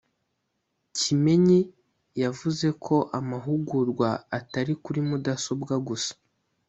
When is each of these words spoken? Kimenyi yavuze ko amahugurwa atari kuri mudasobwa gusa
Kimenyi 0.97 1.59
yavuze 2.21 2.67
ko 2.85 2.95
amahugurwa 3.19 4.09
atari 4.37 4.73
kuri 4.83 4.99
mudasobwa 5.09 5.73
gusa 5.87 6.13